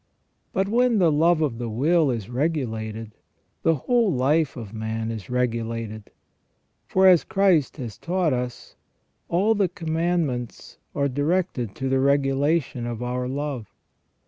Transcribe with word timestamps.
But 0.51 0.67
when 0.67 0.97
the 0.97 1.11
love 1.11 1.43
of 1.43 1.59
the 1.59 1.69
will 1.69 2.09
is 2.09 2.27
regulated, 2.27 3.11
the 3.61 3.75
whole 3.75 4.11
life 4.11 4.57
of 4.57 4.73
man 4.73 5.11
is 5.11 5.29
regulated; 5.29 6.09
for 6.87 7.05
as 7.05 7.23
Christ 7.23 7.77
has 7.77 7.99
taught 7.99 8.33
us, 8.33 8.75
all 9.29 9.53
the 9.53 9.69
commandments 9.69 10.79
are 10.95 11.07
directed 11.07 11.75
to 11.75 11.87
the 11.87 11.99
regulation 11.99 12.87
of 12.87 13.03
our 13.03 13.27
love. 13.27 13.69